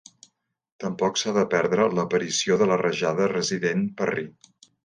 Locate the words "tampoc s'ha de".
0.83-1.43